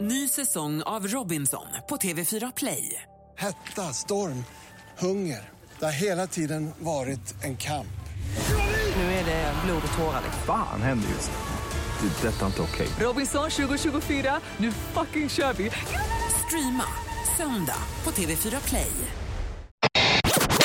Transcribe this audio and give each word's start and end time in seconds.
Ny 0.00 0.28
säsong 0.28 0.82
av 0.82 1.06
Robinson 1.06 1.66
på 1.88 1.96
TV4 1.96 2.52
Play. 2.56 3.02
Hetta, 3.38 3.82
storm, 3.82 4.44
hunger. 4.98 5.48
Det 5.78 5.84
har 5.84 5.92
hela 5.92 6.26
tiden 6.26 6.70
varit 6.78 7.34
en 7.44 7.56
kamp. 7.56 7.86
Nu 8.96 9.02
är 9.02 9.24
det 9.24 9.54
blod 9.64 9.82
och 9.92 9.98
tårar. 9.98 10.22
Fan 10.46 10.82
händer 10.82 11.08
just 11.08 11.30
nu. 11.30 12.08
Det. 12.08 12.28
är 12.28 12.32
Detta 12.32 12.42
är 12.42 12.46
inte 12.46 12.62
okej. 12.62 12.88
Robinson 13.00 13.50
2024, 13.50 14.40
nu 14.56 14.72
fucking 14.72 15.28
kör 15.28 15.52
vi! 15.52 15.70
Streama 16.46 16.84
söndag 17.36 17.78
på 18.02 18.10
TV4 18.10 18.68
Play. 18.68 18.90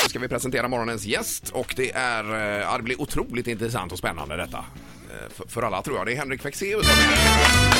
ska 0.08 0.18
vi 0.18 0.28
presentera 0.28 0.68
morgonens 0.68 1.04
gäst 1.06 1.50
och 1.50 1.74
det 1.76 1.92
är, 1.92 2.24
eh, 2.34 2.62
ja, 2.62 2.76
det 2.76 2.82
blir 2.82 3.00
otroligt 3.00 3.46
intressant 3.46 3.92
och 3.92 3.98
spännande 3.98 4.36
detta. 4.36 4.58
Eh, 4.58 5.30
För, 5.30 5.48
för 5.48 5.62
alla 5.62 5.82
tror 5.82 5.96
jag. 5.96 6.06
Det 6.06 6.12
är 6.12 6.16
Henrik 6.16 6.42
Fexeus 6.42 6.86
som 6.86 7.12
är 7.12 7.75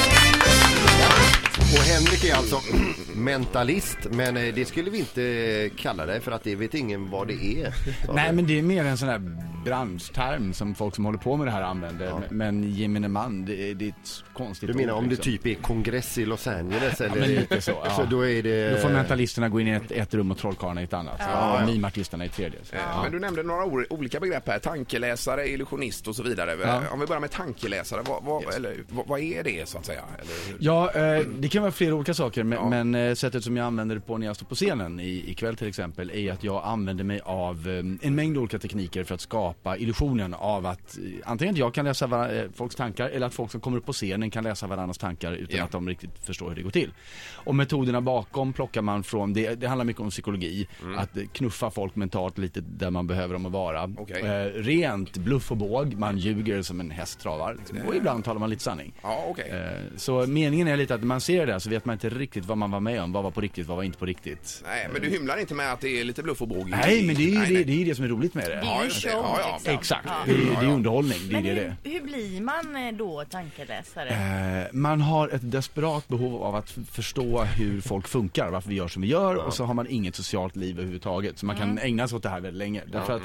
alltså 2.36 2.60
mentalist, 3.14 3.98
men 4.10 4.36
eh, 4.36 4.54
det 4.54 4.64
skulle 4.64 4.90
vi 4.90 4.98
inte 4.98 5.70
kalla 5.76 6.06
det 6.06 6.20
för 6.20 6.32
att 6.32 6.44
det 6.44 6.54
vet 6.54 6.74
ingen 6.74 7.10
vad 7.10 7.28
det 7.28 7.34
är. 7.34 7.74
Nej 8.14 8.32
men 8.32 8.46
det 8.46 8.58
är 8.58 8.62
mer 8.62 8.84
en 8.84 8.96
sån 8.96 9.08
här 9.08 9.18
branschterm 9.64 10.52
som 10.52 10.74
folk 10.74 10.94
som 10.94 11.04
håller 11.04 11.18
på 11.18 11.36
med 11.36 11.46
det 11.46 11.50
här 11.50 11.62
använder. 11.62 12.12
Men 12.30 12.70
gemene 12.70 13.08
man, 13.08 13.44
det 13.44 13.70
är, 13.70 13.74
det 13.74 13.84
är 13.84 13.88
ett 13.88 14.24
konstigt 14.34 14.68
Du 14.68 14.74
menar 14.74 14.92
ord, 14.92 14.98
om 14.98 15.04
det 15.04 15.10
liksom. 15.14 15.32
typ 15.32 15.46
är 15.46 15.54
kongress 15.54 16.18
i 16.18 16.26
Los 16.26 16.46
Angeles 16.46 17.00
eller? 17.00 17.20
men 17.20 17.28
lite 17.28 17.60
så, 17.60 17.70
ja. 17.84 17.90
så 17.90 18.04
då 18.04 18.26
är 18.26 18.42
det... 18.42 18.70
Då 18.70 18.76
får 18.76 18.88
mentalisterna 18.88 19.48
gå 19.48 19.60
in 19.60 19.68
i 19.68 19.70
ett, 19.70 19.90
ett 19.90 20.14
rum 20.14 20.30
och 20.30 20.38
trollkarlarna 20.38 20.80
i 20.80 20.84
ett 20.84 20.92
annat. 20.92 21.16
Ja. 21.18 21.60
Och 21.60 21.68
mimartisterna 21.68 22.24
i 22.24 22.26
ett 22.26 22.34
tredje. 22.34 22.58
Så. 22.62 22.76
Eh, 22.76 23.02
Men 23.02 23.12
du 23.12 23.18
nämnde 23.18 23.42
några 23.42 23.64
olika 23.90 24.20
begrepp 24.20 24.48
här. 24.48 24.58
Tankeläsare, 24.58 25.48
illusionist 25.48 26.08
och 26.08 26.16
så 26.16 26.22
vidare. 26.22 26.56
Ja. 26.62 26.82
Om 26.90 27.00
vi 27.00 27.06
börjar 27.06 27.20
med 27.20 27.30
tankeläsare, 27.30 28.02
vad, 28.06 28.24
vad, 28.24 28.54
eller, 28.54 28.76
vad, 28.88 29.06
vad 29.06 29.20
är 29.20 29.42
det 29.42 29.68
så 29.68 29.78
att 29.78 29.86
säga? 29.86 30.02
Eller? 30.18 30.56
Ja, 30.58 30.90
eh, 30.92 31.26
det 31.38 31.48
kan 31.48 31.62
vara 31.62 31.72
flera 31.72 31.94
olika 31.94 32.14
saker 32.14 32.25
men, 32.34 32.68
men 32.70 32.94
eh, 32.94 33.14
sättet 33.14 33.44
som 33.44 33.56
jag 33.56 33.66
använder 33.66 33.94
det 33.94 34.00
på 34.00 34.18
när 34.18 34.26
jag 34.26 34.36
står 34.36 34.46
på 34.46 34.54
scenen 34.54 35.00
i, 35.00 35.24
ikväll 35.30 35.56
till 35.56 35.68
exempel 35.68 36.10
är 36.10 36.32
att 36.32 36.44
jag 36.44 36.62
använder 36.64 37.04
mig 37.04 37.20
av 37.24 37.68
eh, 37.68 38.06
en 38.08 38.14
mängd 38.14 38.38
olika 38.38 38.58
tekniker 38.58 39.04
för 39.04 39.14
att 39.14 39.20
skapa 39.20 39.76
illusionen 39.76 40.34
av 40.34 40.66
att 40.66 40.98
eh, 40.98 41.04
antingen 41.24 41.54
att 41.54 41.58
jag 41.58 41.74
kan 41.74 41.84
läsa 41.84 42.06
var, 42.06 42.48
folks 42.54 42.74
tankar 42.76 43.08
eller 43.08 43.26
att 43.26 43.34
folk 43.34 43.50
som 43.50 43.60
kommer 43.60 43.78
upp 43.78 43.86
på 43.86 43.92
scenen 43.92 44.30
kan 44.30 44.44
läsa 44.44 44.66
varandras 44.66 44.98
tankar 44.98 45.32
utan 45.32 45.56
Ja. 45.58 45.64
att 45.64 45.70
de 45.72 45.88
riktigt 45.88 46.18
förstår 46.24 46.48
hur 46.48 46.56
det 46.56 46.62
går 46.62 46.70
till. 46.70 46.92
Och 47.34 47.54
metoderna 47.54 48.00
bakom 48.00 48.52
plockar 48.52 48.82
man 48.82 49.02
från, 49.02 49.32
det, 49.32 49.54
det 49.54 49.68
handlar 49.68 49.84
mycket 49.84 50.02
om 50.02 50.10
psykologi, 50.10 50.68
att 50.96 51.16
eh, 51.16 51.22
knuffa 51.32 51.70
folk 51.70 51.96
mentalt 51.96 52.38
lite 52.38 52.60
där 52.60 52.90
man 52.90 53.06
behöver 53.06 53.34
dem 53.34 53.46
att 53.46 53.52
vara. 53.52 53.90
Okej. 53.98 54.20
Eh, 54.22 54.62
rent 54.62 55.16
bluff 55.16 55.50
och 55.50 55.56
båg, 55.56 55.94
man 55.94 56.18
ljuger 56.18 56.62
som 56.62 56.80
en 56.80 56.90
häst 56.90 57.20
travar. 57.20 57.54
Liksom. 57.58 57.78
Och 57.88 57.96
ibland 57.96 58.24
talar 58.24 58.40
man 58.40 58.50
lite 58.50 58.62
sanning. 58.62 58.92
Ja, 59.02 59.24
okej. 59.28 59.50
Eh, 59.50 59.96
Så 59.96 60.26
meningen 60.26 60.68
är 60.68 60.76
lite 60.76 60.94
att 60.94 61.00
när 61.00 61.06
man 61.06 61.20
ser 61.20 61.46
det 61.46 61.52
där 61.52 61.58
så 61.58 61.70
vet 61.70 61.84
man 61.84 61.92
inte 61.92 62.10
riktigt 62.18 62.44
vad 62.44 62.58
man 62.58 62.70
var 62.70 62.80
med 62.80 63.02
om. 63.02 63.12
Vad 63.12 63.22
var 63.24 63.30
på 63.30 63.40
riktigt, 63.40 63.66
vad 63.66 63.76
var 63.76 63.84
inte 63.84 63.98
på 63.98 64.06
riktigt. 64.06 64.62
Nej, 64.66 64.88
men 64.92 65.02
du 65.02 65.08
hymlar 65.08 65.36
inte 65.40 65.54
med 65.54 65.72
att 65.72 65.80
det 65.80 66.00
är 66.00 66.04
lite 66.04 66.22
bluff 66.22 66.42
och 66.42 66.48
båg? 66.48 66.68
i- 66.68 66.70
Nej, 66.70 67.02
men 67.06 67.14
det 67.16 67.22
är 67.22 67.26
ju 67.28 67.38
Nej, 67.38 67.48
det, 67.48 67.54
nej. 67.54 67.64
det, 67.64 67.72
är 67.72 67.76
ju 67.76 67.84
det 67.84 67.94
som 67.94 68.04
är 68.04 68.08
roligt 68.08 68.34
med 68.34 68.44
det. 68.44 68.48
Det 68.50 68.54
är 68.60 68.64
Ja, 68.64 68.78
ju 68.80 68.84
just 68.88 69.02
det. 69.04 69.10
show 69.10 69.20
Ja, 69.24 69.38
ja. 69.40 69.54
liksom. 69.56 69.74
Exakt, 69.74 70.04
Ja. 70.06 70.14
det, 70.26 70.32
är- 70.32 70.60
det 70.60 70.66
är 70.66 70.72
underhållning. 70.72 71.18
Det 71.28 71.30
är 71.30 71.32
Men 71.32 71.42
det 71.42 71.48
hur, 71.48 71.56
det 71.82 71.90
är. 71.90 71.92
hur 71.92 72.00
blir 72.00 72.40
man 72.40 72.76
eh, 72.86 72.92
då 72.94 73.24
tankeläsare? 73.30 74.08
Eh, 74.08 74.66
Man 74.72 75.00
har 75.00 75.28
ett 75.28 75.50
desperat 75.50 76.08
behov 76.08 76.42
av 76.42 76.54
att 76.54 76.74
f- 76.76 76.84
förstå 76.92 77.42
hur 77.42 77.80
folk 77.80 78.08
funkar, 78.08 78.50
varför 78.50 78.68
vi 78.68 78.74
gör 78.74 78.88
som 78.88 79.02
vi 79.02 79.08
gör 79.08 79.34
och 79.36 79.54
så 79.54 79.64
har 79.64 79.74
man 79.74 79.86
inget 79.86 80.14
socialt 80.14 80.56
liv 80.56 80.76
överhuvudtaget. 80.78 81.38
Så 81.38 81.46
man 81.46 81.56
kan 81.56 81.78
ägna 81.78 82.08
sig 82.08 82.16
åt 82.16 82.22
det 82.22 82.28
här 82.28 82.40
väldigt 82.40 82.58
länge. 82.58 82.82
Därför 82.92 83.16
att 83.16 83.22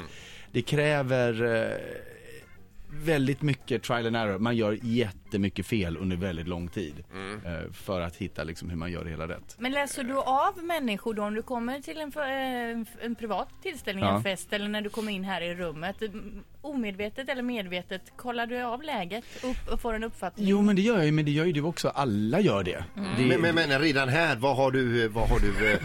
det 0.52 0.62
kräver 0.62 1.42
eh, 1.62 1.70
väldigt 2.92 3.42
mycket 3.42 3.82
trial 3.82 4.06
and 4.06 4.16
error. 4.16 4.38
Man 4.38 4.56
gör 4.56 4.78
jättemycket 4.82 5.66
fel 5.66 5.96
under 5.96 6.16
väldigt 6.16 6.48
lång 6.48 6.68
tid 6.68 6.94
eh, 7.44 7.72
för 7.72 8.00
att 8.00 8.16
hitta 8.16 8.44
liksom 8.44 8.70
hur 8.70 8.76
man 8.76 8.92
gör 8.92 9.04
det 9.04 9.10
hela 9.10 9.28
rätt. 9.28 9.56
Men 9.58 9.72
läser 9.72 10.04
du 10.04 10.16
av 10.18 10.64
människor 10.64 11.14
då 11.14 11.22
om 11.22 11.34
du 11.34 11.42
kommer 11.42 11.80
till 11.80 12.00
en, 12.00 12.12
eh, 12.16 12.86
en 13.04 13.14
privat 13.14 13.48
tillställning, 13.62 14.04
Ja. 14.04 14.16
en 14.16 14.22
fest 14.22 14.52
eller 14.52 14.68
när 14.68 14.80
du 14.82 14.88
kommer 14.90 15.12
in 15.12 15.24
här 15.24 15.40
i 15.42 15.54
rummet? 15.54 16.02
Mm, 16.02 16.44
Omedvetet 16.64 17.28
eller 17.28 17.42
medvetet, 17.42 18.02
kollar 18.16 18.46
du 18.46 18.62
av 18.62 18.82
läget 18.82 19.24
upp 19.42 19.72
och 19.72 19.80
får 19.80 19.94
en 19.94 20.04
uppfattning? 20.04 20.46
Jo 20.48 20.62
men 20.62 20.76
det 20.76 20.82
gör 20.82 20.96
jag 20.96 21.06
ju, 21.06 21.12
men 21.12 21.24
det 21.24 21.30
gör 21.30 21.44
ju 21.44 21.52
du 21.52 21.62
också. 21.62 21.88
Alla 21.88 22.40
gör 22.40 22.64
det. 22.64 22.84
det 22.94 23.26
Men, 23.26 23.40
men, 23.40 23.54
men 23.54 23.80
redan 23.80 24.08
här, 24.08 24.36
vad 24.36 24.56
har 24.56 24.70
du, 24.70 25.08
vad 25.08 25.28
har 25.28 25.38
du, 25.38 25.72
eh, 25.72 25.78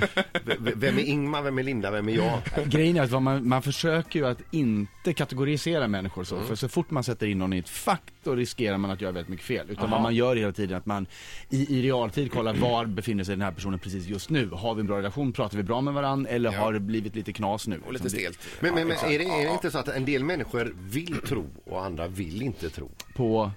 vem 0.76 0.98
är 0.98 1.04
Ingmar, 1.04 1.42
vem 1.42 1.58
är 1.60 1.64
Linda, 1.64 1.92
vem 1.92 2.10
är 2.10 2.14
jag? 2.16 2.40
Grejen 2.66 2.98
är 2.98 3.02
att 3.02 3.24
man, 3.24 3.48
man 3.48 3.62
försöker 3.62 4.20
ju 4.20 4.28
att 4.28 4.42
inte 4.52 5.14
kategorisera 5.14 5.88
människor 5.88 6.24
så. 6.24 6.36
Mm. 6.36 6.48
För 6.48 6.56
så 6.56 6.70
fort 6.70 6.90
man 6.92 6.97
sätter 7.04 7.28
in 7.28 7.38
någon 7.40 7.54
i 7.54 7.58
ett 7.58 7.70
fack 7.70 8.02
då 8.24 8.36
riskerar 8.36 8.78
man 8.78 8.92
att 8.92 9.02
göra 9.02 9.12
väldigt 9.12 9.30
mycket 9.30 9.46
fel. 9.46 9.66
Utan 9.70 9.90
vad 9.92 10.02
man 10.02 10.16
gör 10.16 10.36
hela 10.36 10.52
tiden 10.52 10.78
att 10.78 10.86
man 10.86 11.08
i, 11.50 11.80
i 11.80 11.82
realtid 11.82 12.32
kollar 12.32 12.54
var 12.54 12.86
befinner 12.86 13.24
sig 13.24 13.36
den 13.36 13.42
här 13.42 13.52
personen 13.52 13.80
precis 13.80 14.06
just 14.08 14.30
nu. 14.30 14.50
Har 14.50 14.76
vi 14.76 14.80
en 14.82 14.88
bra 14.88 14.98
relation? 14.98 15.32
Pratar 15.34 15.58
vi 15.58 15.64
bra 15.64 15.82
med 15.82 15.94
varandra? 15.94 16.30
Eller 16.30 16.52
Ja. 16.54 16.60
har 16.60 16.74
det 16.74 16.80
blivit 16.80 17.16
lite 17.16 17.34
knas 17.34 17.68
nu? 17.68 17.82
Och 17.86 17.94
lite 17.94 18.04
Liksom 18.04 18.20
stelt. 18.20 18.40
Men, 18.60 18.74
men, 18.76 18.88
men 18.88 18.98
är 18.98 19.20
det, 19.20 19.26
är 19.26 19.46
det 19.48 19.52
inte 19.54 19.72
så 19.72 19.78
att 19.78 19.88
en 19.88 20.06
del 20.06 20.24
människor 20.24 20.74
vill 20.80 21.18
tro 21.18 21.46
och 21.66 21.86
andra 21.86 22.08
vill 22.08 22.42
inte 22.42 22.70
tro? 22.70 22.90
På... 23.16 23.52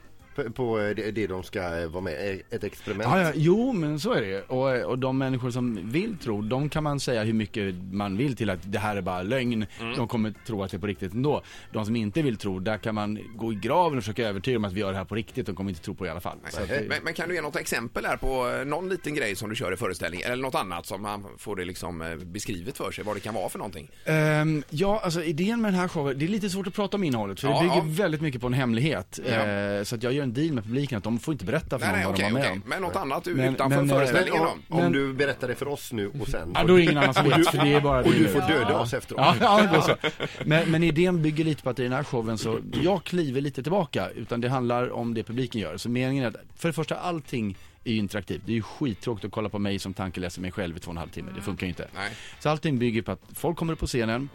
På, 0.44 0.80
eh, 0.80 0.94
det, 0.96 1.10
det 1.10 1.26
de 1.26 1.42
ska 1.42 1.80
eh, 1.80 1.88
vara 1.88 2.00
med 2.00 2.12
i, 2.12 2.42
ett 2.50 2.64
experiment? 2.64 3.10
Ja, 3.10 3.22
ja, 3.22 3.32
jo 3.34 3.72
men 3.72 4.00
så 4.00 4.12
är 4.12 4.22
det 4.22 4.42
och, 4.42 4.90
och 4.90 4.98
de 4.98 5.18
människor 5.18 5.50
som 5.50 5.90
vill 5.90 6.16
tro, 6.18 6.42
de 6.42 6.68
kan 6.68 6.84
man 6.84 7.00
säga 7.00 7.24
hur 7.24 7.32
mycket 7.32 7.74
man 7.90 8.16
vill 8.16 8.36
till 8.36 8.50
att 8.50 8.58
det 8.62 8.78
här 8.78 8.96
är 8.96 9.02
bara 9.02 9.22
lögn. 9.22 9.66
Mm. 9.80 9.96
De 9.96 10.08
kommer 10.08 10.34
tro 10.46 10.62
att 10.62 10.70
det 10.70 10.76
är 10.76 10.78
på 10.78 10.86
riktigt 10.86 11.12
ändå. 11.12 11.42
De 11.72 11.86
som 11.86 11.96
inte 11.96 12.22
vill 12.22 12.36
tro, 12.36 12.58
där 12.58 12.78
kan 12.78 12.94
man 12.94 13.18
gå 13.36 13.52
i 13.52 13.56
graven 13.56 13.98
och 13.98 14.04
försöka 14.04 14.28
övertyga 14.28 14.54
dem 14.54 14.64
att 14.64 14.72
vi 14.72 14.80
gör 14.80 14.92
det 14.92 14.98
här 14.98 15.04
på 15.04 15.14
riktigt. 15.14 15.46
De 15.46 15.54
kommer 15.54 15.70
inte 15.70 15.82
tro 15.82 15.94
på 15.94 16.04
det 16.04 16.08
i 16.08 16.10
alla 16.10 16.20
fall. 16.20 16.38
Det, 16.68 16.88
Men, 16.88 17.04
men 17.04 17.14
kan 17.14 17.28
du 17.28 17.34
ge 17.34 17.42
något 17.42 17.56
exempel 17.56 18.06
här 18.06 18.16
på 18.16 18.50
eh, 18.50 18.64
någon 18.64 18.88
liten 18.88 19.14
grej 19.14 19.36
som 19.36 19.50
du 19.50 19.56
kör 19.56 19.72
i 19.72 19.76
föreställningen 19.76 20.32
eller 20.32 20.42
något 20.42 20.54
annat 20.54 20.86
som 20.86 21.02
man 21.02 21.26
får 21.38 21.56
det 21.56 21.64
liksom 21.64 22.02
eh, 22.02 22.16
beskrivet 22.16 22.76
för 22.76 22.90
sig 22.90 23.04
vad 23.04 23.16
det 23.16 23.20
kan 23.20 23.34
vara 23.34 23.48
för 23.48 23.58
någonting? 23.58 23.90
Ehm, 24.04 24.62
ja, 24.70 25.00
alltså 25.04 25.22
idén 25.22 25.60
med 25.60 25.72
den 25.72 25.80
här 25.80 25.88
showen, 25.88 26.18
det 26.18 26.24
är 26.24 26.28
lite 26.28 26.50
svårt 26.50 26.66
att 26.66 26.74
prata 26.74 26.96
om 26.96 27.04
innehållet 27.04 27.40
för 27.40 27.48
Ja, 27.48 27.54
det 27.54 27.60
bygger 27.60 27.76
ja. 27.76 27.84
väldigt 27.86 28.20
mycket 28.20 28.40
på 28.40 28.46
en 28.46 28.52
hemlighet. 28.52 29.20
Ja. 29.26 29.32
Eh, 29.32 29.82
så 29.82 29.94
att 29.94 30.02
jag 30.02 30.12
gör 30.12 30.22
en 30.22 30.29
deal 30.32 30.52
med 30.52 30.64
publiken 30.64 30.98
att 30.98 31.04
de 31.04 31.18
får 31.18 31.32
inte 31.32 31.44
berätta 31.44 31.78
för 31.78 31.86
Nej, 31.86 31.94
nej, 31.94 32.02
någon 32.02 32.12
vad 32.12 32.14
okej, 32.20 32.26
de 32.28 32.32
var 32.32 32.40
med 32.40 32.48
okej. 32.50 32.60
om. 32.64 32.70
Men 32.70 32.82
något 32.82 32.96
annat 32.96 33.26
Men- 33.26 33.54
utanför 33.54 33.76
men, 33.76 33.90
eh, 33.90 33.96
föreställningen 33.96 34.40
om, 34.42 34.62
då? 34.68 34.74
om 34.76 34.82
Men- 34.82 34.92
du 34.92 35.12
berättar 35.12 35.48
det 35.48 35.54
för 35.54 35.68
oss 35.68 35.92
nu 35.92 36.10
och 36.20 36.28
sen... 36.28 36.50
Ja, 36.54 36.64
då 36.64 36.74
är 36.74 36.78
det 36.78 36.82
ingen 36.84 36.98
annan 36.98 37.14
som 37.14 37.24
vet, 37.28 37.48
för 37.50 37.58
det 37.64 37.72
är 37.74 37.80
bara 37.80 37.98
och 38.04 38.12
du 38.12 38.28
får 38.28 38.40
döda 38.40 38.78
oss 38.78 38.94
efteråt. 38.94 39.20
Ja, 39.20 39.34
ja 39.40 39.62
det 39.72 39.76
är 39.76 39.80
så. 39.80 39.96
Men, 40.44 40.70
men 40.70 40.82
idén 40.84 41.22
bygger 41.22 41.44
lite 41.44 41.62
på 41.62 41.70
att 41.70 41.78
i 41.78 41.82
den 41.82 41.92
här 41.92 42.04
showen 42.04 42.38
så, 42.38 42.58
jag 42.82 43.04
kliver 43.04 43.40
lite 43.40 43.62
tillbaka, 43.62 44.08
utan 44.10 44.40
det 44.40 44.48
handlar 44.48 44.90
om 44.92 45.14
det 45.14 45.22
publiken 45.22 45.60
gör. 45.60 45.76
Så 45.76 45.88
meningen 45.88 46.24
är 46.24 46.28
att, 46.28 46.36
för 46.56 46.68
det 46.68 46.72
första, 46.72 46.96
allting 46.96 47.56
är 47.84 47.92
ju 47.92 47.98
interaktivt. 47.98 48.42
Det 48.46 48.52
är 48.52 48.56
ju 48.56 48.62
skittråkigt 48.62 49.24
att 49.24 49.32
kolla 49.32 49.48
på 49.48 49.58
mig 49.58 49.78
som 49.78 49.94
tankeläser 49.94 50.40
mig 50.40 50.52
själv 50.52 50.76
i 50.76 50.80
två 50.80 50.88
och 50.88 50.92
en 50.92 50.98
halv 50.98 51.08
timme. 51.10 51.30
Det 51.34 51.40
funkar 51.42 51.66
ju 51.66 51.68
inte. 51.68 51.88
Nej. 51.94 52.10
Så 52.40 52.48
allting 52.48 52.78
bygger 52.78 53.02
på 53.02 53.12
att 53.12 53.20
folk 53.34 53.56
kommer 53.56 53.72
upp 53.72 53.78
på 53.78 53.86
scenen 53.86 54.28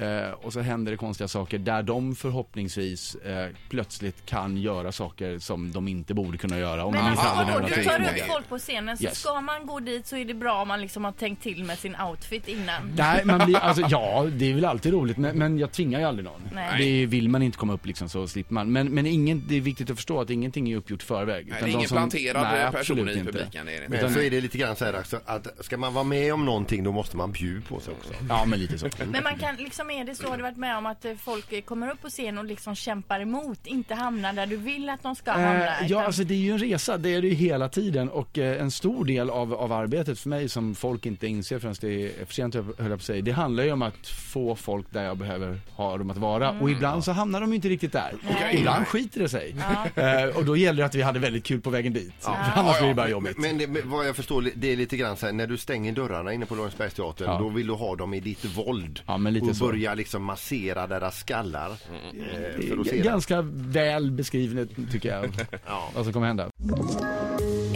eh, 0.00 0.30
och 0.30 0.52
så 0.52 0.60
händer 0.60 0.92
det 0.92 0.98
konstiga 0.98 1.28
saker 1.28 1.58
där 1.58 1.82
de 1.82 2.14
förhoppningsvis 2.14 3.14
eh, 3.14 3.48
plötsligt 3.70 4.26
kan 4.26 4.56
göra 4.56 4.92
saker 4.92 5.38
som 5.38 5.72
de 5.72 5.88
inte 5.88 6.14
borde 6.14 6.38
kunna 6.38 6.58
göra 6.58 6.84
om 6.84 6.92
Men 6.92 7.00
inte 7.00 7.10
alltså, 7.22 7.26
hade 7.34 7.56
om 7.56 7.70
du 7.76 7.84
tar 7.84 8.00
upp 8.00 8.26
folk 8.28 8.48
på 8.48 8.58
scenen 8.58 8.96
så 8.98 9.04
Yes. 9.04 9.18
ska 9.20 9.40
man 9.40 9.66
gå 9.66 9.80
dit 9.80 10.06
så 10.06 10.16
är 10.16 10.24
det 10.24 10.34
bra 10.34 10.62
om 10.62 10.68
man 10.68 10.80
liksom 10.80 11.04
har 11.04 11.12
tänkt 11.12 11.42
till 11.42 11.64
med 11.64 11.78
sin 11.78 11.96
outfit 12.10 12.48
innan. 12.48 12.92
Nej, 12.96 13.24
man 13.24 13.44
blir, 13.46 13.56
alltså, 13.62 13.82
ja, 13.90 14.26
det 14.32 14.50
är 14.50 14.54
väl 14.54 14.64
alltid 14.64 14.92
roligt, 14.92 15.16
men, 15.16 15.38
men 15.38 15.58
jag 15.58 15.72
tvingar 15.72 15.98
ju 16.00 16.04
aldrig 16.06 16.24
någon. 16.24 16.42
Nej. 16.54 16.78
Det 17.00 17.06
vill 17.06 17.28
man 17.28 17.42
inte 17.42 17.58
komma 17.58 17.72
upp 17.72 17.86
liksom 17.86 18.08
så 18.08 18.28
slipper 18.28 18.54
man. 18.54 18.72
Men, 18.72 18.88
men 18.90 19.06
ingen, 19.06 19.44
det 19.48 19.56
är 19.56 19.60
viktigt 19.60 19.90
att 19.90 19.96
förstå 19.96 20.20
att 20.20 20.30
ingenting 20.30 20.70
är 20.72 20.76
uppgjort 20.76 21.02
förväg. 21.02 21.46
Nej, 21.50 21.56
det 21.62 21.70
är 21.70 21.72
ingen 21.72 21.88
som- 21.88 21.96
planterad 21.96 22.42
Nej, 22.42 22.72
person 22.72 22.98
i 23.08 23.12
inte. 23.12 23.24
publiken. 23.32 23.66
Det 23.66 23.72
är 23.72 23.76
det. 23.80 23.84
inte. 23.84 23.88
Men 23.90 23.98
Utan- 23.98 24.14
så 24.14 24.20
är 24.20 24.30
det 24.30 24.40
lite 24.40 24.58
grann 24.58 24.76
så 24.76 24.84
här 24.84 24.98
också, 24.98 25.20
att 25.26 25.64
ska 25.64 25.76
man 25.76 25.94
vara 25.94 26.04
med 26.04 26.34
om 26.34 26.44
någonting 26.44 26.84
då 26.84 26.92
måste 26.92 27.16
man 27.16 27.32
bjuda 27.32 27.66
på 27.68 27.80
sig 27.80 27.94
också. 28.00 28.12
Ja, 28.28 28.44
men 28.46 28.58
lite 28.58 28.78
så. 28.78 28.88
Men 29.10 29.24
man 29.24 29.38
kan 29.38 29.56
liksom, 29.56 29.89
är 29.90 30.04
det 30.04 30.14
så, 30.14 30.28
har 30.28 30.36
du 30.36 30.42
varit 30.42 30.56
med 30.56 30.76
om 30.78 30.86
att 30.86 31.04
eh, 31.04 31.14
folk 31.14 31.52
eh, 31.52 31.60
kommer 31.60 31.90
upp 31.90 32.02
på 32.02 32.08
scen 32.08 32.38
och 32.38 32.44
liksom 32.44 32.74
kämpar 32.74 33.20
emot, 33.20 33.66
inte 33.66 33.94
hamnar 33.94 34.32
där 34.32 34.46
du 34.46 34.56
vill 34.56 34.88
att 34.88 35.02
de 35.02 35.14
ska 35.16 35.30
hamna? 35.32 35.66
Eh, 35.66 35.72
ja, 35.80 35.86
utan- 35.86 36.04
alltså 36.04 36.24
det 36.24 36.34
är 36.34 36.38
ju 36.38 36.52
en 36.52 36.58
resa, 36.58 36.98
det 36.98 37.14
är 37.14 37.22
det 37.22 37.28
ju 37.28 37.34
hela 37.34 37.68
tiden 37.68 38.08
och 38.08 38.38
eh, 38.38 38.60
en 38.62 38.70
stor 38.70 39.04
del 39.04 39.30
av, 39.30 39.54
av 39.54 39.72
arbetet 39.72 40.18
för 40.18 40.28
mig 40.28 40.48
som 40.48 40.74
folk 40.74 41.06
inte 41.06 41.26
inser 41.26 41.58
förrän 41.58 41.74
det 41.80 42.06
är 42.20 42.26
för 42.26 42.34
sent 42.34 42.54
höll 42.54 42.64
jag 42.78 42.88
på 42.88 42.94
att 42.94 43.02
säga, 43.02 43.22
det 43.22 43.30
handlar 43.32 43.64
ju 43.64 43.72
om 43.72 43.82
att 43.82 44.06
få 44.08 44.56
folk 44.56 44.86
där 44.90 45.04
jag 45.04 45.16
behöver 45.16 45.60
ha 45.76 45.98
dem 45.98 46.10
att 46.10 46.16
vara 46.16 46.50
och 46.60 46.70
ibland 46.70 47.04
så 47.04 47.12
hamnar 47.12 47.40
de 47.40 47.50
ju 47.50 47.56
inte 47.56 47.68
riktigt 47.68 47.92
där. 47.92 48.12
Ibland 48.52 48.86
skiter 48.86 49.20
det 49.20 49.28
sig. 49.28 49.54
Eh, 49.94 50.36
och 50.36 50.44
då 50.44 50.56
gäller 50.56 50.78
det 50.82 50.86
att 50.86 50.94
vi 50.94 51.02
hade 51.02 51.18
väldigt 51.18 51.44
kul 51.44 51.60
på 51.60 51.70
vägen 51.70 51.92
dit. 51.92 52.12
För 52.20 52.36
annars 52.54 52.78
blir 52.78 52.88
det 52.88 52.94
bara 52.94 53.08
jobbigt. 53.08 53.38
Men 53.38 53.58
det, 53.58 53.66
men 53.66 53.90
vad 53.90 54.08
jag 54.08 54.16
förstår, 54.16 54.50
det 54.54 54.72
är 54.72 54.76
lite 54.76 54.96
grann 54.96 55.16
så 55.16 55.26
här, 55.26 55.32
när 55.32 55.46
du 55.46 55.56
stänger 55.56 55.92
dörrarna 55.92 56.32
inne 56.32 56.46
på 56.46 56.54
Lorensbergsteatern, 56.54 57.28
Ja. 57.30 57.38
då 57.38 57.48
vill 57.48 57.66
du 57.66 57.72
ha 57.72 57.96
dem 57.96 58.14
i 58.14 58.20
ditt 58.20 58.44
våld. 58.44 59.00
Ja, 59.06 59.16
men 59.18 59.32
lite 59.34 59.46
och 59.46 59.56
så. 59.56 59.64
Börja 59.70 59.94
liksom 59.94 60.24
massera 60.24 60.86
deras 60.86 61.18
skallar. 61.18 61.70
Eh, 61.70 62.68
för 62.68 62.80
att 62.80 62.86
se. 62.86 62.98
Ganska 62.98 63.42
väl 63.52 64.10
beskrivet 64.10 64.68
tycker 64.92 65.08
jag, 65.08 65.34
vad 65.94 66.04
som 66.04 66.12
kommer 66.12 66.26
hända. 66.26 66.50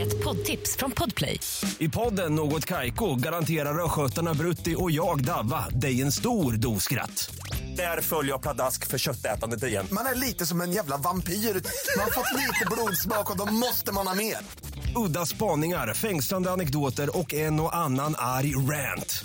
Ett 0.01 0.25
poddtips 0.25 0.77
från 0.77 0.91
Podplay. 0.91 1.41
I 1.79 1.89
podden 1.89 2.35
Något 2.35 2.65
Kaiko 2.67 3.15
garanterar 3.15 3.85
östgötarna 3.85 4.35
Brutti 4.35 4.75
och 4.79 4.91
jag, 4.91 5.25
Davva, 5.25 5.69
dig 5.69 6.03
en 6.03 6.13
stor 6.13 6.53
dos 6.53 6.83
skratt. 6.83 7.35
Där 7.77 8.01
följer 8.01 8.33
jag 8.33 8.43
pladask 8.43 8.87
för 8.87 8.99
köttätandet 8.99 9.63
igen. 9.63 9.87
Man 9.91 10.07
är 10.07 10.15
lite 10.15 10.47
som 10.47 10.61
en 10.61 10.73
jävla 10.73 10.97
vampyr. 10.97 11.33
Man 11.33 12.05
har 12.05 12.11
fått 12.11 12.33
lite 12.33 12.67
blodsmak 12.71 13.31
och 13.31 13.47
då 13.47 13.53
måste 13.53 13.93
man 13.93 14.07
ha 14.07 14.15
mer. 14.15 14.37
Udda 14.97 15.27
spaningar, 15.27 15.95
fängslande 15.95 16.51
anekdoter 16.51 17.19
och 17.19 17.35
en 17.35 17.61
och 17.61 17.77
annan 17.77 18.15
arg 18.19 18.55
rant. 18.55 19.25